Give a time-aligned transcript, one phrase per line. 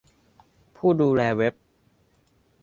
[0.75, 1.53] ผู้ดูแลเว็บ